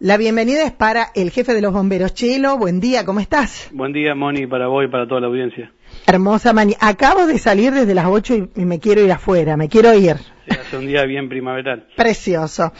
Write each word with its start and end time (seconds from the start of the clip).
La 0.00 0.16
bienvenida 0.16 0.62
es 0.62 0.70
para 0.70 1.06
el 1.16 1.32
jefe 1.32 1.54
de 1.54 1.60
los 1.60 1.72
bomberos, 1.72 2.14
Chelo. 2.14 2.56
Buen 2.56 2.78
día, 2.78 3.04
¿cómo 3.04 3.18
estás? 3.18 3.68
Buen 3.72 3.92
día, 3.92 4.14
Moni, 4.14 4.46
para 4.46 4.68
vos 4.68 4.84
y 4.84 4.86
para 4.88 5.08
toda 5.08 5.20
la 5.20 5.26
audiencia. 5.26 5.72
Hermosa 6.06 6.52
mañana. 6.52 6.76
Acabo 6.80 7.26
de 7.26 7.36
salir 7.38 7.72
desde 7.72 7.96
las 7.96 8.06
8 8.06 8.50
y, 8.54 8.64
me 8.64 8.78
quiero 8.78 9.00
ir 9.02 9.10
afuera, 9.10 9.56
me 9.56 9.68
quiero 9.68 9.92
ir. 9.94 10.14
Sí, 10.46 10.50
hace 10.52 10.76
un 10.76 10.86
día 10.86 11.04
bien 11.04 11.28
primaveral. 11.28 11.88
Precioso. 11.96 12.70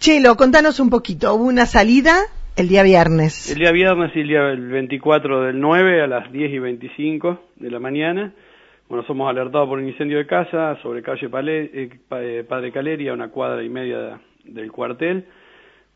Chelo, 0.00 0.34
contanos 0.34 0.80
un 0.80 0.90
poquito. 0.90 1.32
Hubo 1.32 1.44
una 1.44 1.64
salida 1.64 2.16
el 2.56 2.66
día 2.66 2.82
viernes. 2.82 3.52
El 3.52 3.58
día 3.58 3.70
viernes 3.70 4.10
y 4.16 4.20
el 4.22 4.26
día 4.26 4.42
24 4.42 5.42
del 5.42 5.60
9 5.60 6.02
a 6.02 6.08
las 6.08 6.32
10 6.32 6.54
y 6.54 6.58
25 6.58 7.40
de 7.54 7.70
la 7.70 7.78
mañana. 7.78 8.34
Bueno, 8.88 9.04
somos 9.06 9.30
alertados 9.30 9.68
por 9.68 9.78
un 9.78 9.86
incendio 9.86 10.18
de 10.18 10.26
casa 10.26 10.76
sobre 10.82 11.02
calle 11.02 11.28
eh, 11.32 11.88
eh, 12.10 12.44
Padre 12.48 12.72
Caleria, 12.72 13.12
una 13.12 13.28
cuadra 13.28 13.62
y 13.62 13.68
media 13.68 14.18
del 14.42 14.72
cuartel. 14.72 15.24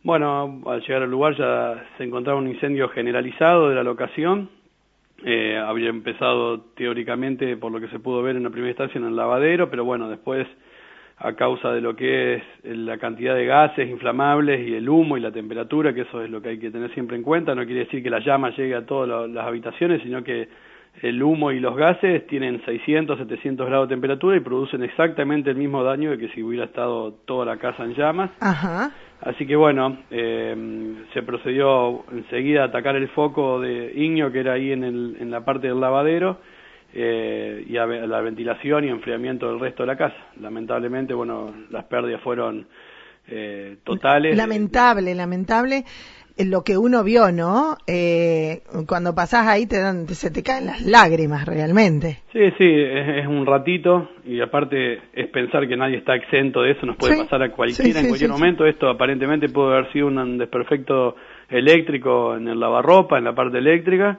Bueno, 0.04 0.60
al 0.66 0.80
llegar 0.80 1.02
al 1.02 1.10
lugar 1.10 1.36
ya 1.36 1.84
se 1.96 2.02
encontraba 2.02 2.38
un 2.40 2.48
incendio 2.48 2.88
generalizado 2.88 3.68
de 3.68 3.76
la 3.76 3.84
locación. 3.84 4.50
Eh, 5.24 5.56
había 5.56 5.90
empezado 5.90 6.60
teóricamente, 6.74 7.56
por 7.56 7.70
lo 7.70 7.80
que 7.80 7.86
se 7.86 8.00
pudo 8.00 8.20
ver 8.20 8.34
en 8.34 8.42
la 8.42 8.50
primera 8.50 8.70
instancia, 8.70 8.98
en 8.98 9.06
el 9.06 9.14
lavadero, 9.14 9.70
pero 9.70 9.84
bueno, 9.84 10.08
después, 10.08 10.48
a 11.18 11.34
causa 11.34 11.72
de 11.72 11.80
lo 11.80 11.94
que 11.94 12.34
es 12.34 12.42
la 12.64 12.98
cantidad 12.98 13.36
de 13.36 13.46
gases 13.46 13.88
inflamables 13.88 14.66
y 14.66 14.74
el 14.74 14.88
humo 14.88 15.16
y 15.16 15.20
la 15.20 15.30
temperatura, 15.30 15.94
que 15.94 16.00
eso 16.00 16.20
es 16.20 16.28
lo 16.28 16.42
que 16.42 16.48
hay 16.48 16.58
que 16.58 16.72
tener 16.72 16.92
siempre 16.94 17.16
en 17.16 17.22
cuenta, 17.22 17.54
no 17.54 17.64
quiere 17.64 17.84
decir 17.84 18.02
que 18.02 18.10
la 18.10 18.18
llama 18.18 18.50
llegue 18.50 18.74
a 18.74 18.84
todas 18.84 19.30
las 19.30 19.46
habitaciones, 19.46 20.02
sino 20.02 20.24
que 20.24 20.48
el 21.00 21.22
humo 21.22 21.50
y 21.50 21.58
los 21.58 21.76
gases 21.76 22.26
tienen 22.26 22.62
600, 22.64 23.18
700 23.18 23.66
grados 23.66 23.88
de 23.88 23.94
temperatura 23.94 24.36
y 24.36 24.40
producen 24.40 24.82
exactamente 24.82 25.50
el 25.50 25.56
mismo 25.56 25.82
daño 25.82 26.16
que 26.16 26.28
si 26.28 26.42
hubiera 26.42 26.66
estado 26.66 27.12
toda 27.24 27.46
la 27.46 27.56
casa 27.56 27.84
en 27.84 27.94
llamas. 27.94 28.30
Ajá. 28.40 28.92
Así 29.20 29.46
que 29.46 29.56
bueno, 29.56 29.98
eh, 30.10 30.94
se 31.12 31.22
procedió 31.22 32.04
enseguida 32.12 32.62
a 32.62 32.66
atacar 32.66 32.96
el 32.96 33.08
foco 33.08 33.60
de 33.60 33.92
Iño 33.94 34.30
que 34.32 34.40
era 34.40 34.54
ahí 34.54 34.72
en, 34.72 34.84
el, 34.84 35.16
en 35.20 35.30
la 35.30 35.44
parte 35.44 35.68
del 35.68 35.80
lavadero 35.80 36.38
eh, 36.92 37.64
y 37.66 37.76
a, 37.76 37.86
la 37.86 38.20
ventilación 38.20 38.84
y 38.84 38.88
enfriamiento 38.88 39.48
del 39.48 39.60
resto 39.60 39.84
de 39.84 39.86
la 39.86 39.96
casa. 39.96 40.16
Lamentablemente, 40.40 41.14
bueno, 41.14 41.54
las 41.70 41.84
pérdidas 41.84 42.20
fueron 42.20 42.66
eh, 43.28 43.78
totales. 43.84 44.36
Lamentable, 44.36 45.14
lamentable 45.14 45.84
lo 46.38 46.62
que 46.62 46.78
uno 46.78 47.04
vio, 47.04 47.30
¿no? 47.32 47.76
Eh, 47.86 48.62
cuando 48.86 49.14
pasás 49.14 49.46
ahí 49.46 49.66
te 49.66 49.80
dan, 49.80 50.08
se 50.08 50.30
te 50.30 50.42
caen 50.42 50.66
las 50.66 50.82
lágrimas 50.82 51.46
realmente. 51.46 52.18
Sí, 52.32 52.40
sí, 52.58 52.64
es, 52.64 53.26
un 53.26 53.46
ratito 53.46 54.10
y 54.24 54.40
aparte 54.40 55.00
es 55.12 55.28
pensar 55.28 55.66
que 55.68 55.76
nadie 55.76 55.98
está 55.98 56.14
exento 56.14 56.62
de 56.62 56.72
eso, 56.72 56.86
nos 56.86 56.96
puede 56.96 57.16
pasar 57.16 57.42
a 57.42 57.50
cualquiera 57.50 58.00
en 58.00 58.08
cualquier 58.08 58.30
momento. 58.30 58.66
Esto 58.66 58.88
aparentemente 58.88 59.48
puede 59.48 59.76
haber 59.76 59.92
sido 59.92 60.06
un 60.06 60.38
desperfecto 60.38 61.16
eléctrico 61.48 62.36
en 62.36 62.48
el 62.48 62.58
lavarropa, 62.58 63.18
en 63.18 63.24
la 63.24 63.34
parte 63.34 63.58
eléctrica 63.58 64.18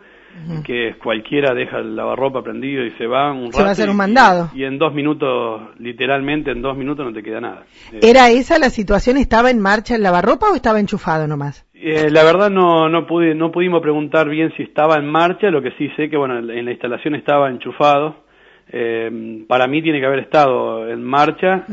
que 0.66 0.96
cualquiera 1.02 1.54
deja 1.54 1.78
el 1.78 1.96
lavarropa 1.96 2.42
prendido 2.42 2.84
y 2.84 2.92
se 2.92 3.06
va 3.06 3.32
un 3.32 3.46
rato. 3.46 3.58
Se 3.58 3.64
va 3.64 3.70
a 3.70 3.72
hacer 3.72 3.90
un 3.90 3.98
mandado. 3.98 4.50
Y, 4.54 4.64
en 4.64 4.78
dos 4.78 4.94
minutos, 4.94 5.62
literalmente 5.80 6.52
en 6.52 6.62
dos 6.62 6.78
minutos 6.78 7.06
no 7.06 7.14
te 7.14 7.22
queda 7.22 7.40
nada. 7.40 7.66
Eh, 7.92 8.00
¿Era 8.02 8.30
esa 8.30 8.58
la 8.58 8.70
situación? 8.70 9.18
¿Estaba 9.18 9.52
en 9.52 9.60
marcha 9.60 9.96
el 9.96 10.04
lavarropa 10.04 10.48
o 10.52 10.56
estaba 10.56 10.80
enchufado 10.80 11.28
nomás? 11.28 11.66
Eh, 11.86 12.10
la 12.10 12.24
verdad 12.24 12.50
no, 12.50 12.88
no, 12.88 13.06
pude, 13.06 13.36
no 13.36 13.52
pudimos 13.52 13.82
preguntar 13.82 14.30
bien 14.30 14.54
si 14.56 14.64
estaba 14.64 14.96
en 14.96 15.06
marcha, 15.06 15.52
lo 15.52 15.62
que 15.62 15.72
sí 15.72 15.90
sé 15.98 16.10
que 16.10 16.18
bueno, 16.18 16.38
en 16.38 16.66
la 16.66 16.72
instalación 16.72 17.16
estaba 17.16 17.50
enchufado. 17.50 18.24
Eh, 18.70 19.44
para 19.48 19.68
mí 19.68 19.82
tiene 19.82 20.00
que 20.00 20.06
haber 20.06 20.20
estado 20.20 20.90
en 20.90 21.04
marcha 21.04 21.66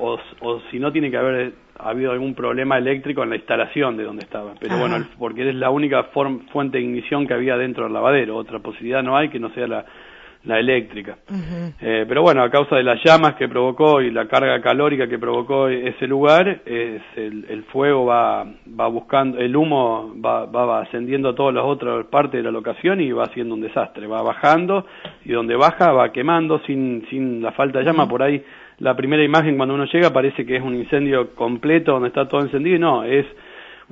o, 0.00 0.18
o 0.40 0.60
si 0.70 0.80
no 0.80 0.90
tiene 0.90 1.10
que 1.10 1.16
haber 1.16 1.52
ha 1.82 1.90
habido 1.90 2.12
algún 2.12 2.34
problema 2.34 2.78
eléctrico 2.78 3.22
en 3.22 3.30
la 3.30 3.36
instalación 3.36 3.96
de 3.96 4.04
donde 4.04 4.24
estaba. 4.24 4.54
Pero 4.60 4.78
bueno, 4.78 5.04
porque 5.18 5.48
es 5.48 5.54
la 5.54 5.70
única 5.70 6.04
fuente 6.52 6.78
de 6.78 6.84
ignición 6.84 7.26
que 7.26 7.34
había 7.34 7.56
dentro 7.56 7.84
del 7.84 7.92
lavadero. 7.92 8.36
Otra 8.36 8.60
posibilidad 8.60 9.02
no 9.02 9.16
hay 9.16 9.30
que 9.30 9.40
no 9.40 9.52
sea 9.52 9.66
la, 9.66 9.84
la 10.44 10.58
eléctrica. 10.58 11.18
eh, 11.80 12.04
pero 12.08 12.22
bueno, 12.22 12.42
a 12.42 12.50
causa 12.50 12.76
de 12.76 12.82
las 12.82 13.02
llamas 13.04 13.34
que 13.34 13.48
provocó 13.48 14.00
y 14.02 14.10
la 14.10 14.26
carga 14.26 14.60
calórica 14.60 15.06
que 15.06 15.18
provocó 15.18 15.68
ese 15.68 16.06
lugar, 16.06 16.62
es 16.66 17.02
el, 17.16 17.46
el, 17.48 17.64
fuego 17.64 18.06
va, 18.06 18.44
va 18.44 18.88
buscando, 18.88 19.38
el 19.38 19.54
humo 19.54 20.14
va, 20.24 20.46
va 20.46 20.80
ascendiendo 20.82 21.30
a 21.30 21.34
todas 21.34 21.54
las 21.54 21.64
otras 21.64 22.06
partes 22.06 22.32
de 22.32 22.42
la 22.42 22.50
locación 22.50 23.00
y 23.00 23.12
va 23.12 23.24
haciendo 23.24 23.54
un 23.54 23.60
desastre. 23.60 24.06
Va 24.06 24.22
bajando 24.22 24.86
y 25.24 25.32
donde 25.32 25.56
baja 25.56 25.92
va 25.92 26.12
quemando 26.12 26.60
sin, 26.66 27.06
sin 27.08 27.42
la 27.42 27.52
falta 27.52 27.78
de 27.78 27.84
llama. 27.84 28.08
Por 28.08 28.22
ahí 28.22 28.42
la 28.78 28.96
primera 28.96 29.22
imagen 29.22 29.56
cuando 29.56 29.74
uno 29.74 29.84
llega 29.84 30.12
parece 30.12 30.44
que 30.44 30.56
es 30.56 30.62
un 30.62 30.74
incendio 30.74 31.34
completo 31.34 31.92
donde 31.92 32.08
está 32.08 32.26
todo 32.26 32.40
encendido 32.40 32.76
y 32.76 32.80
no, 32.80 33.04
es 33.04 33.26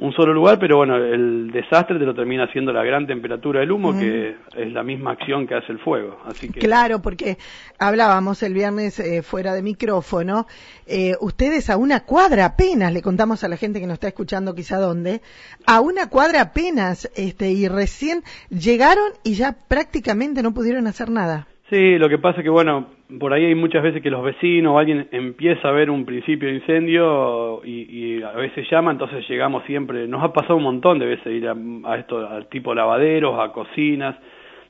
un 0.01 0.15
solo 0.15 0.33
lugar, 0.33 0.59
pero 0.59 0.79
bueno, 0.79 0.97
el 0.97 1.51
desastre 1.51 1.99
te 1.99 2.07
lo 2.07 2.15
termina 2.15 2.45
haciendo 2.45 2.73
la 2.73 2.83
gran 2.83 3.07
temperatura 3.07 3.61
del 3.61 3.71
humo, 3.71 3.97
que 3.99 4.35
es 4.57 4.73
la 4.73 4.83
misma 4.83 5.13
acción 5.13 5.47
que 5.47 5.55
hace 5.55 5.73
el 5.73 5.79
fuego. 5.79 6.19
Así 6.25 6.49
que... 6.49 6.59
Claro, 6.59 7.03
porque 7.03 7.37
hablábamos 7.79 8.43
el 8.43 8.55
viernes 8.55 8.99
eh, 8.99 9.23
fuera 9.23 9.53
de 9.53 9.63
micrófono, 9.63 10.47
eh, 10.87 11.17
ustedes 11.21 11.69
a 11.69 11.77
una 11.77 12.01
cuadra 12.01 12.47
apenas, 12.47 12.95
le 12.95 13.03
contamos 13.03 13.45
a 13.45 13.49
la 13.49 13.59
gente 13.59 13.79
que 13.79 13.87
nos 13.87 13.95
está 13.95 14.09
escuchando 14.09 14.55
quizá 14.55 14.79
dónde, 14.79 15.21
a 15.67 15.83
una 15.83 16.09
cuadra 16.09 16.41
apenas, 16.41 17.11
este, 17.15 17.51
y 17.51 17.69
recién 17.69 18.23
llegaron 18.49 19.13
y 19.23 19.35
ya 19.35 19.55
prácticamente 19.69 20.43
no 20.43 20.55
pudieron 20.55 20.87
hacer 20.87 21.11
nada. 21.11 21.47
Sí, 21.69 21.99
lo 21.99 22.09
que 22.09 22.17
pasa 22.17 22.39
es 22.39 22.45
que, 22.45 22.51
bueno, 22.51 22.87
por 23.19 23.33
ahí 23.33 23.47
hay 23.47 23.55
muchas 23.55 23.83
veces 23.83 24.03
que 24.03 24.11
los 24.11 24.23
vecinos 24.23 24.75
o 24.75 24.79
alguien 24.79 25.09
empieza 25.11 25.69
a 25.69 25.73
ver 25.73 25.91
un 25.91 26.05
principio 26.05 26.49
de 26.49 26.57
incendio 26.57 27.63
y, 27.65 28.23
a 28.23 28.33
veces 28.33 28.69
llama, 28.71 28.93
entonces 28.93 29.27
llegamos 29.29 29.65
siempre, 29.65 30.07
nos 30.07 30.23
ha 30.23 30.33
pasado 30.33 30.57
un 30.57 30.63
montón 30.63 30.99
de 30.99 31.07
veces 31.07 31.27
ir 31.27 31.49
a, 31.49 31.97
esto, 31.97 32.29
al 32.29 32.47
tipo 32.49 32.75
lavaderos, 32.75 33.39
a 33.41 33.53
cocinas, 33.53 34.17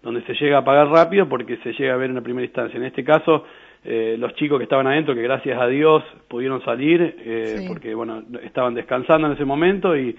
donde 0.02 0.22
se 0.22 0.34
llega 0.34 0.56
a 0.56 0.60
apagar 0.60 0.88
rápido 0.88 1.28
porque 1.28 1.58
se 1.58 1.72
llega 1.72 1.94
a 1.94 1.96
ver 1.96 2.10
en 2.10 2.16
la 2.16 2.22
primera 2.22 2.44
instancia. 2.44 2.78
En 2.78 2.84
este 2.84 3.04
caso, 3.04 3.44
eh, 3.84 4.16
los 4.18 4.34
chicos 4.34 4.58
que 4.58 4.64
estaban 4.64 4.86
adentro, 4.86 5.14
que 5.14 5.22
gracias 5.22 5.60
a 5.60 5.66
Dios 5.66 6.02
pudieron 6.28 6.62
salir, 6.64 7.16
eh, 7.18 7.64
porque, 7.68 7.94
bueno, 7.94 8.22
estaban 8.42 8.74
descansando 8.74 9.26
en 9.26 9.34
ese 9.34 9.44
momento 9.44 9.96
y, 9.96 10.16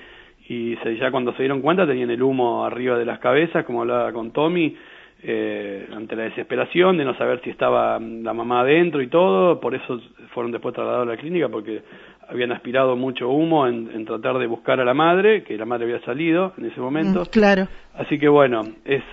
y 0.48 0.76
se, 0.84 0.98
ya 0.98 1.10
cuando 1.12 1.32
se 1.34 1.44
dieron 1.44 1.62
cuenta 1.62 1.88
tenían 1.88 2.12
el 2.12 2.22
humo 2.22 2.66
arriba 2.66 2.98
de 2.98 3.06
las 3.06 3.20
cabezas, 3.20 3.66
como 3.66 3.82
hablaba 3.82 4.12
con 4.12 4.32
Tommy, 4.32 4.76
eh, 5.24 5.88
ante 5.96 6.16
la 6.16 6.24
desesperación 6.24 6.98
de 6.98 7.06
no 7.06 7.16
saber 7.18 7.42
si 7.44 7.50
estaba 7.50 8.00
la 8.00 8.34
mamá 8.34 8.62
adentro 8.62 9.02
y 9.02 9.08
todo, 9.08 9.60
por 9.60 9.76
eso 9.76 10.00
fueron 10.34 10.52
después 10.52 10.74
trasladados 10.74 11.08
a 11.08 11.12
la 11.12 11.18
clínica 11.18 11.50
porque 11.50 11.84
habían 12.28 12.52
aspirado 12.52 12.96
mucho 12.96 13.30
humo 13.30 13.68
en, 13.68 14.06
tratar 14.06 14.40
de 14.40 14.48
buscar 14.48 14.80
a 14.80 14.86
la 14.86 14.94
madre, 14.94 15.44
que 15.44 15.58
la 15.58 15.66
madre 15.66 15.86
había 15.86 16.04
salido 16.06 16.54
en 16.58 16.66
ese 16.66 16.80
momento. 16.80 17.22
Mm, 17.22 17.26
claro. 17.26 17.68
Así 17.94 18.18
que 18.18 18.30
bueno, 18.30 18.62
es 18.86 19.04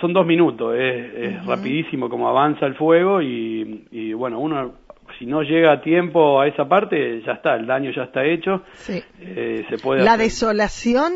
son 0.00 0.12
dos 0.12 0.26
minutos, 0.26 0.76
es, 0.78 1.44
rapidísimo 1.44 2.08
como 2.08 2.28
avanza 2.28 2.66
el 2.66 2.76
fuego 2.76 3.20
y, 3.20 3.86
y, 3.90 4.12
bueno, 4.12 4.38
uno 4.38 4.74
si 5.18 5.26
no 5.26 5.42
llega 5.42 5.72
a 5.72 5.80
tiempo 5.80 6.40
a 6.40 6.46
esa 6.46 6.68
parte, 6.68 7.20
ya 7.22 7.32
está, 7.32 7.56
el 7.56 7.66
daño 7.66 7.90
ya 7.90 8.04
está 8.04 8.24
hecho. 8.24 8.62
Sí. 8.74 9.02
Eh, 9.20 9.64
se 9.68 9.78
puede 9.78 10.04
la 10.04 10.16
desolación 10.16 11.12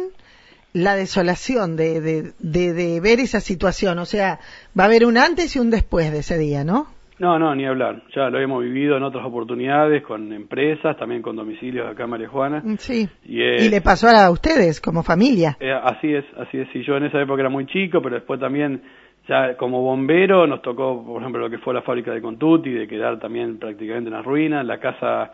la 0.73 0.95
desolación 0.95 1.77
de, 1.77 2.01
de, 2.01 2.33
de, 2.39 3.01
ver 3.01 3.21
esa 3.21 3.41
situación. 3.41 3.99
O 3.99 4.05
sea, 4.05 4.39
va 4.79 4.85
a 4.85 4.87
haber 4.87 5.05
un 5.05 5.19
antes 5.19 5.55
y 5.57 5.59
un 5.59 5.71
después 5.71 6.11
de 6.13 6.21
ese 6.21 6.39
día, 6.39 6.65
¿no? 6.65 6.87
No, 7.19 7.39
no, 7.39 7.55
ni 7.55 7.65
hablar. 7.65 8.03
Ya 8.17 8.31
lo 8.31 8.41
hemos 8.41 8.65
vivido 8.65 8.97
en 8.97 9.05
otras 9.05 9.25
oportunidades, 9.25 10.03
con 10.03 10.33
empresas, 10.33 10.97
también 10.97 11.23
con 11.23 11.37
domicilios 11.37 11.89
acá 11.89 12.05
en 12.05 12.11
María 12.11 12.29
Juana. 12.29 12.63
Mm, 12.65 12.77
sí. 12.79 13.09
Y, 13.25 13.69
le 13.69 13.81
pasó 13.81 14.09
a 14.09 14.31
ustedes 14.31 14.81
como 14.81 15.03
familia. 15.05 15.57
Eh, 15.61 15.73
así 15.73 16.13
es, 16.13 16.25
así 16.37 16.59
es. 16.59 16.69
Y 16.75 16.83
yo 16.85 16.97
en 16.97 17.05
esa 17.05 17.21
época 17.21 17.43
era 17.43 17.51
muy 17.51 17.67
chico, 17.67 18.01
pero 18.03 18.17
después 18.17 18.41
también, 18.41 18.83
ya 19.29 19.57
como 19.57 19.83
bombero, 19.83 20.49
nos 20.49 20.63
tocó, 20.63 21.05
por 21.05 21.21
ejemplo, 21.21 21.43
lo 21.43 21.51
que 21.51 21.59
fue 21.59 21.75
la 21.75 21.83
fábrica 21.83 22.13
de 22.13 22.21
Contuti, 22.21 22.71
de 22.71 22.89
quedar 22.89 23.21
también 23.21 23.59
prácticamente 23.59 24.09
en 24.09 24.17
las 24.17 24.25
ruinas, 24.25 24.67
la 24.67 24.81
casa 24.81 25.31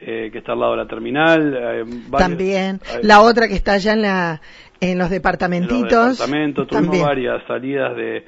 eh, 0.00 0.30
que 0.30 0.38
está 0.38 0.52
al 0.52 0.60
lado 0.60 0.72
de 0.72 0.78
la 0.78 0.86
terminal. 0.86 1.54
Eh, 1.56 1.84
También. 2.16 2.80
la 3.02 3.20
otra 3.20 3.48
que 3.48 3.54
está 3.54 3.72
allá 3.72 3.94
en, 3.94 4.02
la, 4.02 4.40
en 4.80 4.96
los 4.96 5.10
departamentitos. 5.10 5.82
En 5.82 5.88
los 5.90 6.18
departamentos, 6.18 6.68
tuvimos 6.68 7.02
varias 7.02 7.42
salidas 7.46 7.96
de... 7.96 8.24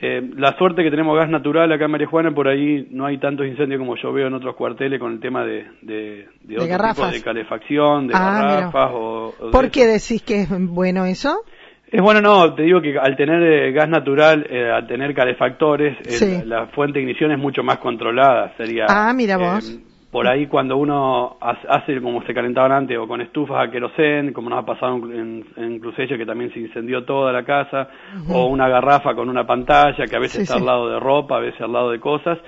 Eh, 0.00 0.20
la 0.36 0.54
suerte 0.58 0.82
que 0.82 0.90
tenemos 0.90 1.16
gas 1.16 1.30
natural 1.30 1.72
acá 1.72 1.86
en 1.86 1.90
María 1.92 2.08
Juana, 2.08 2.34
por 2.34 2.48
ahí 2.48 2.88
no 2.90 3.06
hay 3.06 3.16
tantos 3.18 3.46
incendios 3.46 3.78
como 3.78 3.96
yo 3.96 4.12
veo 4.12 4.26
en 4.26 4.34
otros 4.34 4.54
cuarteles 4.54 5.00
con 5.00 5.12
el 5.12 5.20
tema 5.20 5.44
de, 5.46 5.64
de, 5.80 6.28
de, 6.42 6.56
de 6.56 7.22
calefacción, 7.22 8.08
de 8.08 8.14
ah, 8.14 8.42
garrafas. 8.42 8.90
O, 8.92 9.32
¿Por 9.50 9.70
qué 9.70 9.86
decís 9.86 10.20
que 10.20 10.42
es 10.42 10.48
bueno 10.50 11.06
eso? 11.06 11.44
Es 11.90 12.02
bueno, 12.02 12.20
no, 12.20 12.54
te 12.54 12.64
digo 12.64 12.82
que 12.82 12.98
al 12.98 13.16
tener 13.16 13.72
gas 13.72 13.88
natural, 13.88 14.44
al 14.74 14.86
tener 14.86 15.14
calefactores, 15.14 15.96
la 16.44 16.66
fuente 16.66 16.98
de 16.98 17.04
ignición 17.04 17.30
es 17.30 17.38
mucho 17.38 17.62
más 17.62 17.78
controlada. 17.78 18.52
Sería, 18.58 18.86
ah, 18.88 19.12
mira 19.14 19.38
vos 19.38 19.80
por 20.14 20.28
ahí 20.28 20.46
cuando 20.46 20.76
uno 20.76 21.38
hace 21.40 22.00
como 22.00 22.24
se 22.24 22.32
calentaban 22.32 22.70
antes 22.70 22.96
o 22.96 23.08
con 23.08 23.20
estufas 23.20 23.66
a 23.66 23.68
querosén, 23.72 24.32
como 24.32 24.48
nos 24.48 24.60
ha 24.60 24.64
pasado 24.64 24.94
en, 25.12 25.44
en 25.56 25.80
que 25.80 26.24
también 26.24 26.52
se 26.52 26.60
incendió 26.60 27.04
toda 27.04 27.32
la 27.32 27.44
casa, 27.44 27.88
o 28.28 28.46
una 28.46 28.68
garrafa 28.68 29.12
con 29.16 29.28
una 29.28 29.44
pantalla 29.44 30.06
que 30.08 30.14
a 30.14 30.20
veces 30.20 30.42
está 30.42 30.54
al 30.54 30.66
lado 30.66 30.88
de 30.88 31.00
ropa, 31.00 31.38
a 31.38 31.40
veces 31.40 31.60
al 31.60 31.72
lado 31.72 31.90
de 31.90 31.98
cosas, 31.98 32.38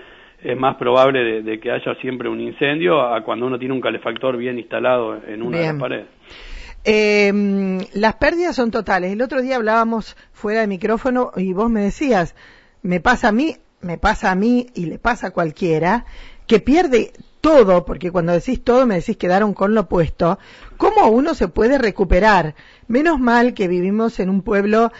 es 0.44 0.56
más 0.56 0.76
probable 0.76 1.42
de, 1.42 1.58
que 1.58 1.72
haya 1.72 1.92
siempre 2.00 2.28
un 2.28 2.40
incendio 2.40 3.02
a 3.02 3.24
cuando 3.24 3.46
uno 3.46 3.58
tiene 3.58 3.74
un 3.74 3.80
calefactor 3.80 4.36
bien 4.36 4.60
instalado 4.60 5.16
en 5.26 5.42
una 5.42 5.58
de 5.58 5.66
las 5.66 5.74
paredes. 5.74 6.06
Eh, 6.84 7.32
las 7.94 8.14
pérdidas 8.14 8.54
son 8.54 8.70
totales. 8.70 9.10
El 9.10 9.22
otro 9.22 9.42
día 9.42 9.56
hablábamos 9.56 10.16
fuera 10.32 10.60
de 10.60 10.68
micrófono 10.68 11.32
y 11.36 11.52
vos 11.52 11.68
me 11.68 11.80
decías, 11.80 12.36
me 12.82 13.00
pasa 13.00 13.30
a 13.30 13.32
mí, 13.32 13.56
me 13.80 13.98
pasa 13.98 14.30
a 14.30 14.36
mí 14.36 14.68
y 14.76 14.86
le 14.86 15.00
pasa 15.00 15.26
a 15.26 15.30
cualquiera, 15.32 16.04
que 16.46 16.60
pierde 16.60 17.12
todo, 17.40 17.84
porque 17.84 18.10
cuando 18.10 18.32
decís 18.32 18.62
todo 18.64 18.86
me 18.86 18.96
decís 18.96 19.16
quedaron 19.16 19.54
con 19.54 19.74
lo 19.74 19.88
puesto, 19.88 20.38
¿cómo 20.76 21.08
uno 21.08 21.34
se 21.34 21.48
puede 21.48 21.78
recuperar? 21.78 22.54
Menos 22.88 23.20
mal 23.20 23.54
que 23.54 23.68
vivimos 23.68 24.18
en 24.20 24.30
un 24.30 24.42
pueblo 24.42 24.90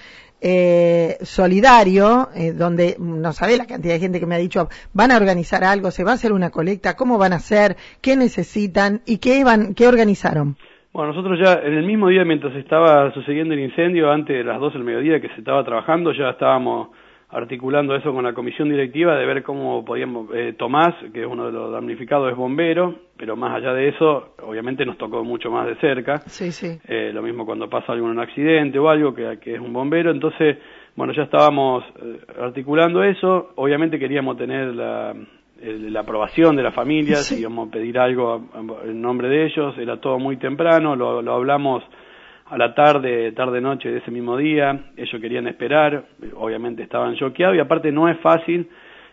eh, 0.41 1.17
solidario, 1.23 2.29
eh, 2.35 2.53
donde 2.53 2.97
no 2.99 3.33
sabe 3.33 3.57
la 3.57 3.67
cantidad 3.67 3.95
de 3.95 4.01
gente 4.01 4.21
que 4.21 4.27
me 4.27 4.35
ha 4.35 4.39
dicho, 4.39 4.69
van 4.93 5.11
a 5.11 5.17
organizar 5.17 5.65
algo, 5.65 5.91
se 5.91 6.05
va 6.05 6.13
a 6.13 6.15
hacer 6.15 6.33
una 6.33 6.51
colecta, 6.51 6.95
cómo 6.95 7.19
van 7.19 7.33
a 7.33 7.37
hacer, 7.37 7.77
qué 8.03 8.17
necesitan 8.17 9.01
y 9.07 9.19
qué, 9.19 9.43
van, 9.45 9.75
qué 9.75 9.89
organizaron. 9.89 10.57
Bueno, 10.93 11.13
nosotros 11.13 11.39
ya 11.43 11.55
en 11.55 11.75
el 11.75 11.85
mismo 11.85 12.09
día 12.09 12.25
mientras 12.25 12.55
estaba 12.55 13.13
sucediendo 13.13 13.55
el 13.55 13.61
incendio, 13.61 14.11
antes 14.11 14.37
de 14.37 14.45
las 14.45 14.61
12 14.61 14.79
del 14.79 14.87
mediodía 14.87 15.21
que 15.21 15.29
se 15.29 15.41
estaba 15.41 15.65
trabajando, 15.65 16.13
ya 16.13 16.31
estábamos 16.31 16.89
articulando 17.31 17.97
eso 17.97 18.13
con 18.13 18.25
la 18.25 18.33
comisión 18.33 18.69
directiva 18.69 19.17
de 19.17 19.27
ver 19.27 19.43
cómo 19.43 19.85
podíamos, 19.85 20.29
eh, 20.35 20.55
Tomás, 20.57 20.95
que 21.13 21.23
es 21.23 21.27
uno 21.27 21.47
de 21.47 21.53
los 21.53 21.73
damnificados, 21.73 22.31
es 22.31 22.37
bombero, 22.37 22.95
pero 23.17 23.37
más 23.37 23.57
allá 23.57 23.73
de 23.73 23.89
eso, 23.89 24.35
obviamente 24.43 24.87
nos 24.87 24.97
tocó 24.97 25.25
mucho 25.25 25.51
más 25.51 25.67
de 25.67 25.75
cerca. 25.77 26.19
Sí, 26.27 26.53
sí. 26.53 26.79
Eh, 26.87 27.11
lo 27.13 27.23
mismo 27.23 27.45
cuando 27.45 27.69
pasa 27.69 27.93
algún 27.93 28.19
accidente 28.21 28.79
o 28.79 28.89
algo, 28.89 29.15
que, 29.15 29.39
que 29.41 29.55
es 29.55 29.61
un 29.61 29.73
bombero. 29.73 30.11
Entonces, 30.13 30.59
bueno, 30.95 31.13
ya 31.13 31.25
estábamos 31.25 31.85
eh, 32.01 32.21
articulando 32.41 33.03
eso. 33.03 33.51
Obviamente 33.57 33.99
queríamos 33.99 34.37
tener 34.37 34.75
la, 34.75 35.15
la 35.63 36.01
aprobación 36.01 36.55
de 36.55 36.63
las 36.63 36.75
familias, 36.75 37.27
sí. 37.27 37.41
íbamos 37.41 37.69
a 37.69 37.71
pedir 37.73 37.99
algo 37.99 38.45
en 38.85 39.03
nombre 39.03 39.29
de 39.29 39.47
ellos. 39.47 39.77
Era 39.79 40.01
todo 40.01 40.19
muy 40.19 40.37
temprano, 40.37 40.95
lo, 40.95 41.23
lo 41.23 41.35
hablamos 41.35 41.83
a 42.49 42.57
la 42.57 42.75
tarde, 42.75 43.33
tarde-noche 43.33 43.91
de 43.91 43.99
ese 43.99 44.11
mismo 44.11 44.37
día, 44.37 44.91
ellos 44.97 45.21
querían 45.21 45.49
esperar, 45.49 46.05
obviamente 46.37 46.83
estaban 46.83 47.17
choqueados 47.17 47.57
y 47.57 47.61
aparte 47.61 47.91
no 47.91 48.09
es 48.09 48.19
fácil, 48.21 48.69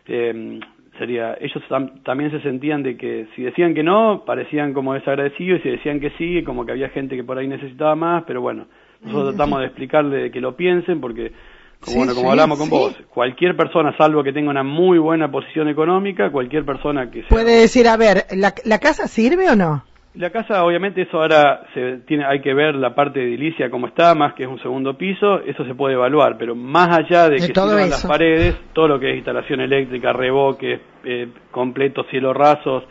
eh, 0.08 0.60
sería, 1.00 1.36
ellos 1.40 1.64
tam 1.68 2.04
también 2.04 2.30
se 2.30 2.42
sentían 2.42 2.84
de 2.84 2.96
que 2.96 3.28
si 3.36 3.42
decían 3.42 3.74
que 3.74 3.82
no, 3.82 4.24
parecían 4.26 4.74
como 4.74 4.94
desagradecidos 4.94 5.60
y 5.60 5.64
si 5.64 5.70
decían 5.70 6.00
que 6.00 6.12
sí, 6.12 6.44
como 6.44 6.66
que 6.66 6.74
había 6.74 6.90
gente 6.90 7.16
que 7.16 7.24
por 7.24 7.38
ahí 7.38 7.48
necesitaba 7.48 7.96
más, 7.96 8.24
pero 8.28 8.42
bueno, 8.42 8.68
nosotros 9.02 9.36
tratamos 9.36 9.60
de 9.60 9.66
explicarle 9.66 10.32
que 10.32 10.40
lo 10.40 10.56
piensen 10.56 11.02
porque 11.02 11.32
como, 11.80 11.92
sí, 11.92 11.98
bueno, 11.98 12.14
como 12.14 12.28
sí, 12.28 12.32
hablamos 12.32 12.58
con 12.60 12.68
sí. 12.68 12.72
vos, 12.72 12.96
cualquier 13.10 13.58
persona, 13.58 13.96
salvo 13.98 14.24
que 14.24 14.32
tenga 14.32 14.52
una 14.52 14.64
muy 14.64 15.00
buena 15.00 15.32
posición 15.32 15.68
económica, 15.68 16.32
cualquier 16.32 16.66
persona 16.66 17.10
que 17.10 17.22
sea... 17.22 17.30
Puede 17.30 17.62
decir, 17.62 17.88
a 17.88 17.98
ver, 17.98 18.26
¿la, 18.32 18.54
la 18.64 18.80
casa 18.80 19.08
sirve 19.08 19.50
o 19.50 19.56
no? 19.56 19.84
La 20.16 20.30
casa, 20.30 20.64
obviamente, 20.64 21.02
eso 21.02 21.20
ahora 21.20 21.64
se 21.74 21.98
tiene, 22.06 22.24
hay 22.24 22.40
que 22.40 22.54
ver 22.54 22.76
la 22.76 22.94
parte 22.94 23.20
de 23.20 23.26
edilicia 23.26 23.72
cómo 23.72 23.88
está, 23.88 24.14
más 24.14 24.36
que 24.36 24.44
es 24.44 24.50
un 24.50 24.62
segundo 24.62 24.96
piso, 24.96 25.40
eso 25.40 25.66
se 25.66 25.74
puede 25.74 25.96
evaluar, 25.96 26.38
pero 26.38 26.54
más 26.54 26.96
allá 26.96 27.30
de, 27.30 27.40
de 27.40 27.48
que 27.48 27.54
sirvan 27.60 27.90
las 27.90 28.06
paredes, 28.06 28.56
todo 28.74 28.88
lo 28.88 29.00
que 29.00 29.10
es 29.10 29.16
instalación 29.16 29.62
eléctrica, 29.62 30.14
revoque, 30.14 30.80
eh, 31.04 31.30
completo, 31.50 32.04
cielos 32.12 32.36
rasos, 32.36 32.84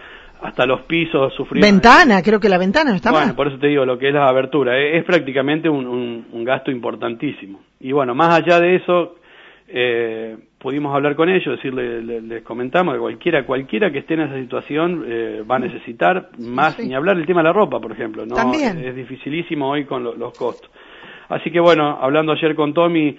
hasta 0.43 0.67
los 0.67 0.83
pisos 0.83 1.33
sufrimos. 1.35 1.69
Ventana, 1.69 2.23
creo 2.23 2.41
que 2.41 2.49
la 2.49 2.59
ventana 2.59 2.91
no 2.91 2.97
está 2.97 3.13
bueno, 3.13 3.27
mal. 3.27 3.37
por 3.37 3.47
eso 3.47 3.59
te 3.59 3.69
digo, 3.69 3.85
lo 3.85 3.99
que 3.99 4.09
es 4.09 4.15
la 4.15 4.27
abertura, 4.27 4.77
es, 4.77 4.97
es 4.99 5.05
prácticamente 5.05 5.69
un, 5.69 5.87
un, 5.87 6.27
un, 6.33 6.45
gasto 6.45 6.73
importantísimo. 6.73 7.61
Y 7.79 7.93
bueno, 7.93 8.17
más 8.17 8.35
allá 8.35 8.59
de 8.59 8.75
eso, 8.75 9.15
eh, 9.69 10.37
pudimos 10.59 10.95
hablar 10.95 11.17
con 11.17 11.29
ellos, 11.29 11.57
decirle, 11.57 12.03
les, 12.03 12.23
les 12.23 12.43
comentamos 12.43 12.95
que 12.95 13.01
cualquiera, 13.01 13.45
cualquiera 13.45 13.91
que 13.91 13.99
esté 13.99 14.15
en 14.15 14.21
esa 14.21 14.37
situación 14.37 15.05
eh, 15.07 15.43
va 15.49 15.57
a 15.57 15.61
necesitar 15.61 16.31
más, 16.39 16.75
sí. 16.75 16.89
ni 16.89 16.95
hablar 16.95 17.17
del 17.17 17.27
tema 17.27 17.41
de 17.41 17.49
la 17.49 17.53
ropa, 17.53 17.81
por 17.81 17.93
ejemplo, 17.93 18.27
no 18.27 18.35
También. 18.35 18.79
Es, 18.79 18.87
es 18.87 18.97
dificilísimo 18.97 19.71
hoy 19.71 19.85
con 19.85 20.05
lo, 20.05 20.15
los 20.15 20.37
costos. 20.37 20.71
Así 21.29 21.51
que 21.51 21.61
bueno, 21.61 21.99
hablando 22.01 22.33
ayer 22.33 22.55
con 22.55 22.75
Tommy, 22.75 23.17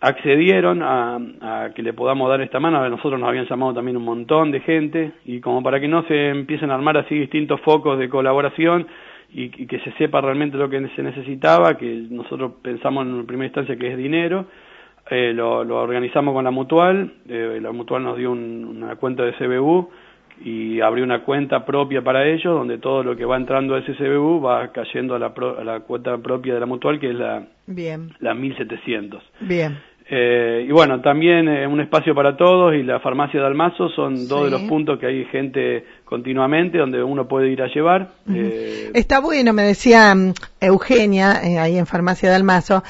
accedieron 0.00 0.82
a, 0.82 1.16
a, 1.40 1.70
que 1.74 1.82
le 1.82 1.94
podamos 1.94 2.28
dar 2.28 2.42
esta 2.42 2.60
mano, 2.60 2.82
a 2.82 2.88
nosotros 2.88 3.18
nos 3.18 3.28
habían 3.28 3.46
llamado 3.46 3.72
también 3.72 3.96
un 3.96 4.04
montón 4.04 4.50
de 4.50 4.60
gente, 4.60 5.12
y 5.24 5.40
como 5.40 5.62
para 5.62 5.80
que 5.80 5.88
no 5.88 6.02
se 6.06 6.28
empiecen 6.28 6.70
a 6.70 6.74
armar 6.74 6.98
así 6.98 7.14
distintos 7.14 7.60
focos 7.62 7.98
de 7.98 8.08
colaboración, 8.08 8.86
y, 9.32 9.44
y 9.44 9.66
que 9.66 9.78
se 9.80 9.92
sepa 9.92 10.20
realmente 10.20 10.58
lo 10.58 10.68
que 10.68 10.86
se 10.94 11.02
necesitaba, 11.02 11.78
que 11.78 12.06
nosotros 12.10 12.52
pensamos 12.62 13.06
en 13.06 13.26
primera 13.26 13.46
instancia 13.46 13.76
que 13.76 13.92
es 13.92 13.96
dinero, 13.96 14.46
eh, 15.10 15.32
lo, 15.34 15.64
lo, 15.64 15.80
organizamos 15.80 16.34
con 16.34 16.44
la 16.44 16.50
Mutual, 16.50 17.12
eh, 17.28 17.58
la 17.60 17.72
Mutual 17.72 18.02
nos 18.02 18.16
dio 18.16 18.32
un, 18.32 18.64
una 18.64 18.96
cuenta 18.96 19.22
de 19.24 19.34
CBU 19.34 19.90
y 20.42 20.80
abrió 20.80 21.04
una 21.04 21.22
cuenta 21.22 21.64
propia 21.64 22.02
para 22.02 22.26
ellos, 22.26 22.54
donde 22.54 22.78
todo 22.78 23.02
lo 23.02 23.16
que 23.16 23.24
va 23.24 23.36
entrando 23.36 23.74
a 23.74 23.78
ese 23.78 23.94
CBU 23.94 24.40
va 24.40 24.72
cayendo 24.72 25.14
a 25.14 25.18
la, 25.18 25.32
pro, 25.32 25.58
a 25.58 25.64
la 25.64 25.80
cuenta 25.80 26.16
propia 26.18 26.54
de 26.54 26.60
la 26.60 26.66
Mutual, 26.66 26.98
que 26.98 27.10
es 27.10 27.14
la, 27.14 27.46
Bien. 27.66 28.10
la 28.20 28.34
1700. 28.34 29.22
Bien. 29.40 29.78
Eh, 30.06 30.66
y 30.68 30.70
bueno, 30.70 31.00
también 31.00 31.48
eh, 31.48 31.66
un 31.66 31.80
espacio 31.80 32.14
para 32.14 32.36
todos 32.36 32.74
y 32.74 32.82
la 32.82 33.00
farmacia 33.00 33.40
de 33.40 33.46
Almazo 33.46 33.88
son 33.88 34.18
sí. 34.18 34.26
dos 34.28 34.44
de 34.44 34.50
los 34.50 34.62
puntos 34.62 34.98
que 34.98 35.06
hay 35.06 35.24
gente 35.26 35.84
continuamente 36.04 36.76
donde 36.76 37.02
uno 37.02 37.26
puede 37.26 37.48
ir 37.48 37.62
a 37.62 37.68
llevar. 37.68 38.10
Uh 38.26 38.32
-huh. 38.32 38.36
eh, 38.36 38.90
Está 38.92 39.20
bueno, 39.20 39.54
me 39.54 39.62
decía 39.62 40.12
um, 40.14 40.34
Eugenia, 40.60 41.40
eh, 41.42 41.58
ahí 41.58 41.78
en 41.78 41.86
farmacia 41.86 42.28
de 42.28 42.36
Almazo, 42.36 42.82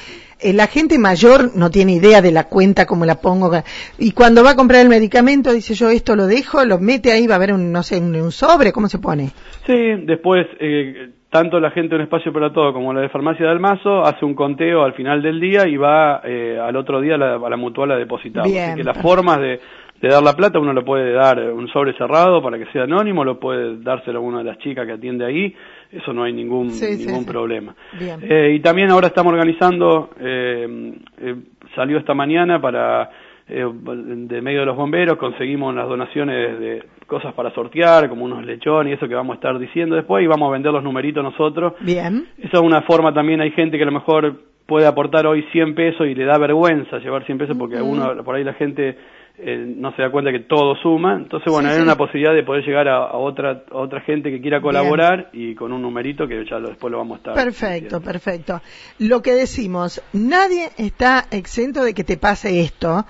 la 0.43 0.67
gente 0.67 0.99
mayor 0.99 1.55
no 1.55 1.71
tiene 1.71 1.93
idea 1.93 2.21
de 2.21 2.33
la 2.33 2.43
cuenta, 2.43 2.85
como 2.85 3.05
la 3.05 3.15
pongo, 3.21 3.49
y 3.97 4.11
cuando 4.11 4.43
va 4.43 4.51
a 4.51 4.55
comprar 4.55 4.81
el 4.81 4.89
medicamento 4.89 5.53
dice 5.53 5.73
yo 5.73 5.89
esto 5.89 6.17
lo 6.17 6.27
dejo, 6.27 6.65
lo 6.65 6.77
mete 6.77 7.13
ahí, 7.13 7.25
va 7.25 7.35
a 7.35 7.37
haber 7.37 7.53
un, 7.53 7.71
no 7.71 7.81
sé, 7.81 7.97
un, 7.97 8.13
un 8.15 8.31
sobre, 8.31 8.73
¿cómo 8.73 8.89
se 8.89 8.99
pone? 8.99 9.29
Sí, 9.65 9.73
después 10.05 10.45
eh, 10.59 11.11
tanto 11.35 11.59
la 11.59 11.69
gente 11.69 11.89
de 11.89 11.95
un 11.95 12.01
espacio 12.03 12.31
para 12.31 12.53
todo 12.53 12.71
como 12.71 12.93
la 12.93 13.01
de 13.01 13.09
farmacia 13.09 13.45
de 13.45 13.51
Almazo 13.51 14.05
hace 14.05 14.23
un 14.23 14.33
conteo 14.33 14.85
al 14.85 14.93
final 14.93 15.21
del 15.21 15.37
día 15.41 15.67
y 15.67 15.75
va 15.75 16.21
eh, 16.23 16.57
al 16.57 16.77
otro 16.77 17.01
día 17.01 17.15
a 17.15 17.17
la, 17.17 17.35
a 17.35 17.49
la 17.49 17.57
mutual 17.57 17.91
a 17.91 17.97
depositar. 17.97 18.45
Bien, 18.45 18.69
Así 18.69 18.77
que 18.77 18.85
las 18.85 18.97
formas 19.01 19.41
de, 19.41 19.59
de, 19.99 20.07
dar 20.07 20.23
la 20.23 20.31
plata 20.31 20.59
uno 20.59 20.71
lo 20.71 20.85
puede 20.85 21.11
dar 21.11 21.37
un 21.51 21.67
sobre 21.67 21.91
cerrado 21.97 22.41
para 22.41 22.57
que 22.57 22.67
sea 22.67 22.83
anónimo, 22.83 23.25
lo 23.25 23.37
puede 23.37 23.81
dárselo 23.81 24.19
a 24.19 24.21
una 24.21 24.37
de 24.37 24.43
las 24.45 24.59
chicas 24.59 24.85
que 24.85 24.93
atiende 24.93 25.25
ahí, 25.25 25.53
eso 25.91 26.13
no 26.13 26.23
hay 26.23 26.31
ningún, 26.31 26.71
sí, 26.71 27.05
ningún 27.05 27.25
sí, 27.25 27.29
problema. 27.29 27.75
Sí. 27.99 28.09
Eh, 28.29 28.53
y 28.55 28.61
también 28.61 28.89
ahora 28.89 29.07
estamos 29.07 29.33
organizando, 29.33 30.11
eh, 30.17 30.93
eh, 31.19 31.35
salió 31.75 31.97
esta 31.97 32.13
mañana 32.13 32.61
para 32.61 33.09
eh, 33.47 33.63
de 33.71 34.41
medio 34.41 34.61
de 34.61 34.65
los 34.65 34.75
bomberos 34.75 35.17
conseguimos 35.17 35.73
las 35.75 35.87
donaciones 35.87 36.59
de 36.59 36.83
cosas 37.05 37.33
para 37.33 37.51
sortear, 37.53 38.09
como 38.09 38.25
unos 38.25 38.43
lechones 38.43 38.91
y 38.91 38.93
eso 38.95 39.07
que 39.07 39.13
vamos 39.13 39.33
a 39.33 39.35
estar 39.35 39.59
diciendo 39.59 39.95
después, 39.95 40.23
y 40.23 40.27
vamos 40.27 40.49
a 40.49 40.53
vender 40.53 40.71
los 40.71 40.83
numeritos 40.83 41.23
nosotros. 41.23 41.73
Bien. 41.81 42.27
Esa 42.37 42.57
es 42.57 42.63
una 42.63 42.81
forma 42.81 43.13
también, 43.13 43.41
hay 43.41 43.51
gente 43.51 43.77
que 43.77 43.83
a 43.83 43.87
lo 43.87 43.91
mejor 43.91 44.35
puede 44.65 44.87
aportar 44.87 45.27
hoy 45.27 45.43
100 45.51 45.75
pesos 45.75 46.07
y 46.07 46.15
le 46.15 46.25
da 46.25 46.37
vergüenza 46.39 46.97
llevar 46.97 47.23
100 47.23 47.37
pesos 47.37 47.57
porque 47.57 47.75
uh 47.75 47.85
-huh. 47.85 48.13
uno, 48.13 48.23
por 48.23 48.35
ahí 48.35 48.43
la 48.43 48.53
gente 48.53 48.97
eh, 49.37 49.57
no 49.77 49.93
se 49.95 50.01
da 50.01 50.09
cuenta 50.11 50.31
que 50.31 50.39
todo 50.39 50.75
suma. 50.75 51.15
Entonces, 51.15 51.51
bueno, 51.51 51.67
sí, 51.67 51.73
hay 51.73 51.79
sí. 51.79 51.83
una 51.83 51.97
posibilidad 51.97 52.33
de 52.33 52.43
poder 52.43 52.63
llegar 52.63 52.87
a, 52.87 52.99
a, 52.99 53.17
otra 53.17 53.63
a 53.69 53.77
otra 53.77 53.99
gente 54.01 54.31
que 54.31 54.39
quiera 54.39 54.61
colaborar 54.61 55.29
Bien. 55.33 55.51
y 55.51 55.55
con 55.55 55.73
un 55.73 55.81
numerito 55.81 56.25
que 56.25 56.45
ya 56.49 56.57
lo, 56.57 56.69
después 56.69 56.89
lo 56.89 56.99
vamos 56.99 57.15
a 57.15 57.17
estar. 57.17 57.33
Perfecto, 57.33 57.97
haciendo. 57.97 58.01
perfecto. 58.01 58.61
Lo 58.99 59.21
que 59.21 59.33
decimos, 59.33 60.01
nadie 60.13 60.69
está 60.77 61.25
exento 61.31 61.83
de 61.83 61.93
que 61.93 62.05
te 62.05 62.15
pase 62.15 62.61
esto. 62.61 63.05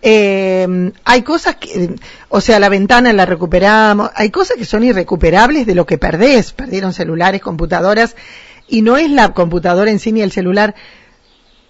Eh, 0.00 0.92
hay 1.04 1.22
cosas 1.22 1.56
que, 1.56 1.96
o 2.28 2.40
sea, 2.40 2.60
la 2.60 2.68
ventana 2.68 3.12
la 3.12 3.26
recuperamos, 3.26 4.10
hay 4.14 4.30
cosas 4.30 4.56
que 4.56 4.64
son 4.64 4.84
irrecuperables 4.84 5.66
de 5.66 5.74
lo 5.74 5.86
que 5.86 5.98
perdés. 5.98 6.52
Perdieron 6.52 6.92
celulares, 6.92 7.40
computadoras, 7.40 8.16
y 8.68 8.82
no 8.82 8.96
es 8.96 9.10
la 9.10 9.34
computadora 9.34 9.90
en 9.90 9.98
sí 9.98 10.12
ni 10.12 10.22
el 10.22 10.30
celular 10.30 10.74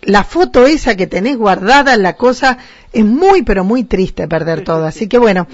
la 0.06 0.24
foto 0.24 0.66
esa 0.66 0.96
que 0.96 1.06
tenés 1.06 1.36
guardada, 1.36 1.96
la 1.96 2.14
cosa, 2.14 2.58
es 2.94 3.04
muy, 3.04 3.42
pero 3.42 3.64
muy 3.64 3.84
triste 3.84 4.28
perder 4.28 4.62
todo. 4.64 4.82
Sí, 4.82 4.88
Así 4.88 5.08
que 5.08 5.18
bueno, 5.18 5.46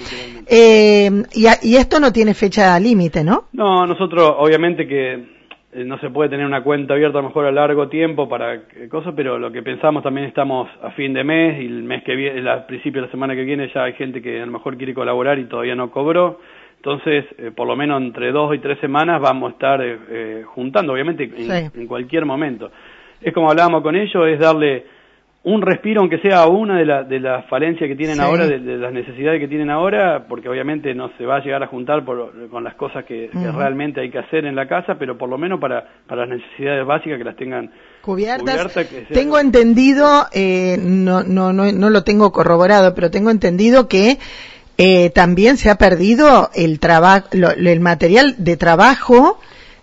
eh, 0.47 1.09
y, 1.33 1.45
y, 1.63 1.75
esto 1.75 1.99
no 1.99 2.11
tiene 2.11 2.33
fecha 2.33 2.79
límite, 2.79 3.23
¿no? 3.23 3.45
No, 3.53 3.85
nosotros 3.85 4.35
obviamente 4.37 4.87
que 4.87 5.13
eh, 5.13 5.83
no 5.85 5.97
se 5.99 6.09
puede 6.09 6.29
tener 6.29 6.45
una 6.45 6.63
cuenta 6.63 6.93
abierta 6.93 7.19
a 7.19 7.21
lo 7.21 7.29
mejor 7.29 7.45
a 7.45 7.51
largo 7.51 7.87
tiempo 7.87 8.29
para 8.29 8.61
cosas, 8.89 9.13
pero 9.15 9.39
lo 9.39 9.51
que 9.51 9.63
pensamos 9.63 10.03
también 10.03 10.27
estamos 10.27 10.69
a 10.81 10.91
fin 10.91 11.13
de 11.13 11.23
mes 11.23 11.61
y 11.61 11.65
el 11.65 11.83
mes 11.83 12.03
que 12.03 12.15
viene, 12.15 12.49
al 12.49 12.65
principio 12.65 13.01
de 13.01 13.07
la 13.07 13.11
semana 13.11 13.35
que 13.35 13.43
viene 13.43 13.71
ya 13.73 13.83
hay 13.83 13.93
gente 13.93 14.21
que 14.21 14.41
a 14.41 14.45
lo 14.45 14.51
mejor 14.51 14.77
quiere 14.77 14.93
colaborar 14.93 15.39
y 15.39 15.45
todavía 15.45 15.75
no 15.75 15.91
cobró. 15.91 16.39
Entonces, 16.77 17.25
eh, 17.37 17.51
por 17.55 17.67
lo 17.67 17.75
menos 17.75 18.01
entre 18.01 18.31
dos 18.31 18.55
y 18.55 18.59
tres 18.59 18.79
semanas 18.79 19.21
vamos 19.21 19.51
a 19.51 19.53
estar 19.53 19.81
eh, 19.81 19.99
eh 20.09 20.43
juntando, 20.45 20.93
obviamente 20.93 21.23
en, 21.23 21.35
sí. 21.37 21.79
en 21.79 21.87
cualquier 21.87 22.25
momento 22.25 22.71
es 23.21 23.33
como 23.33 23.49
hablábamos 23.49 23.83
con 23.83 23.95
ellos, 23.95 24.27
es 24.27 24.39
darle 24.39 24.85
un 25.43 25.63
respiro, 25.63 26.01
aunque 26.01 26.19
sea 26.19 26.45
una 26.45 26.77
de 26.77 26.85
las 26.85 27.09
de 27.09 27.19
la 27.19 27.41
falencias 27.43 27.87
que 27.87 27.95
tienen 27.95 28.17
sí. 28.17 28.21
ahora, 28.21 28.45
de, 28.45 28.59
de, 28.59 28.77
las 28.77 28.93
necesidades 28.93 29.39
que 29.39 29.47
tienen 29.47 29.71
ahora, 29.71 30.25
porque 30.29 30.47
obviamente 30.47 30.93
no 30.93 31.09
se 31.17 31.25
va 31.25 31.37
a 31.37 31.39
llegar 31.39 31.63
a 31.63 31.67
juntar 31.67 32.05
por, 32.05 32.47
con 32.49 32.63
las 32.63 32.75
cosas 32.75 33.05
que, 33.05 33.31
uh 33.33 33.35
-huh. 33.35 33.43
que, 33.43 33.51
realmente 33.51 34.01
hay 34.01 34.11
que 34.11 34.19
hacer 34.19 34.45
en 34.45 34.55
la 34.55 34.67
casa, 34.67 34.95
pero 34.99 35.17
por 35.17 35.29
lo 35.29 35.39
menos 35.39 35.59
para, 35.59 35.83
para 36.05 36.27
las 36.27 36.37
necesidades 36.37 36.85
básicas 36.85 37.17
que 37.17 37.23
las 37.23 37.35
tengan 37.35 37.71
cubiertas. 38.01 38.71
sea... 38.71 38.85
Tengo 39.11 39.39
entendido, 39.39 40.27
eh, 40.31 40.77
no, 40.79 41.23
no, 41.23 41.53
no, 41.53 41.71
no 41.71 41.89
lo 41.89 42.03
tengo 42.03 42.31
corroborado, 42.31 42.93
pero 42.93 43.09
tengo 43.09 43.31
entendido 43.31 43.87
que 43.87 44.19
eh, 44.77 45.09
también 45.09 45.57
se 45.57 45.71
ha 45.71 45.75
perdido 45.75 46.51
el 46.53 46.79
trabajo, 46.79 47.29
el 47.31 47.79
material 47.79 48.35
de 48.37 48.57
trabajo 48.57 49.39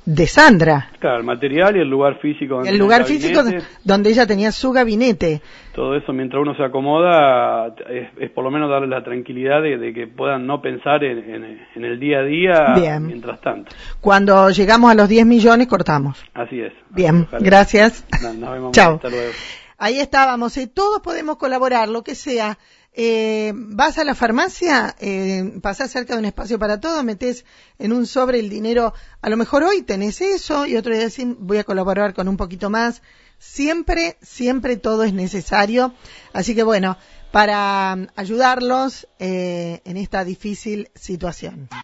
de 0.09 0.27
Sandra. 0.27 0.89
Claro, 1.01 1.19
el 1.19 1.25
material 1.25 1.77
y 1.77 1.81
el 1.81 1.89
lugar 1.89 2.19
físico. 2.19 2.55
Donde 2.55 2.71
el 2.71 2.79
lugar 2.79 3.05
físico 3.05 3.43
donde 3.85 4.11
ella 4.11 4.27
tenía 4.27 4.53
su 4.53 4.73
gabinete. 4.73 5.43
Todo 5.75 5.95
eso, 5.97 6.15
mientras 6.15 6.41
uno 6.41 6.57
se 6.57 6.65
acomoda, 6.65 7.75
es, 8.19 8.31
por 8.31 8.43
lo 8.43 8.51
menos 8.51 8.71
darle 8.71 8.89
la 8.89 9.05
tranquilidad 9.05 9.61
de, 9.61 9.93
que 9.93 10.07
puedan 10.07 10.47
no 10.47 10.63
pensar 10.63 11.05
en, 11.05 11.61
el 11.75 12.01
día 12.01 12.21
a 12.21 12.23
día 12.23 12.99
mientras 13.01 13.39
tanto. 13.43 13.71
Cuando 14.01 14.49
llegamos 14.49 14.91
a 14.91 14.95
los 14.95 15.11
10 15.11 15.27
millones, 15.27 15.67
cortamos. 15.67 16.25
Así 16.33 16.59
es. 16.59 16.73
Bien, 16.89 17.27
gracias. 17.41 18.07
nos 18.23 18.51
vemos. 18.51 18.73
Chao. 18.73 18.95
Hasta 18.95 19.11
luego. 19.11 19.33
Ahí 19.79 20.01
estábamos, 20.01 20.57
eh, 20.57 20.67
todos 20.67 21.01
podemos 21.01 21.37
colaborar, 21.37 21.89
lo 21.89 22.03
que 22.03 22.15
sea. 22.15 22.59
Eh, 22.93 23.53
vas 23.55 23.97
a 23.99 24.05
la 24.05 24.17
farmacia, 24.17 24.97
eh, 24.99 25.61
pasás 25.63 25.93
cerca 25.93 26.15
de 26.15 26.19
un 26.19 26.25
espacio 26.25 26.59
para 26.59 26.81
todo, 26.81 27.05
metes 27.05 27.45
en 27.79 27.93
un 27.93 28.07
sobre 28.07 28.41
el 28.41 28.49
dinero, 28.49 28.93
a 29.23 29.31
lo 29.31 29.37
mejor 29.37 29.63
hoy 29.63 29.83
tenés 29.83 30.21
eso 30.21 30.67
y 30.67 30.77
otro 30.77 30.93
día 30.93 31.05
decís 31.05 31.27
voy 31.39 31.59
a 31.59 31.65
colaborar 31.65 32.13
con 32.13 32.27
un 32.27 32.37
poquito 32.37 32.71
más. 32.71 33.03
Siempre, 33.39 34.19
siempre 34.21 34.77
todo 34.77 35.05
es 35.05 35.13
necesario. 35.13 35.95
Así 36.33 36.57
que 36.57 36.65
bueno, 36.65 36.97
para 37.31 37.97
ayudarlos 38.17 39.07
eh, 39.19 39.81
en 39.85 39.97
esta 39.97 40.25
difícil 40.25 40.91
situación. 40.95 41.69